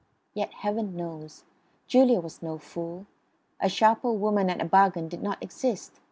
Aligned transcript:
Yet, 0.33 0.51
Heaven 0.53 0.95
knows, 0.95 1.43
Julia 1.85 2.21
was 2.21 2.41
no 2.41 2.57
fool. 2.57 3.05
A 3.59 3.69
sharper 3.69 4.11
woman 4.11 4.49
at 4.49 4.59
a 4.59 4.65
bargain 4.65 5.07
did 5.07 5.21
not 5.21 5.37
exist. 5.43 5.99